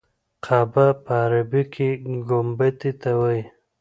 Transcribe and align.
قبه 0.45 0.87
په 1.03 1.13
عربي 1.23 1.63
کې 1.73 1.89
ګنبدې 2.27 2.91
ته 3.01 3.11
وایي. 3.19 3.41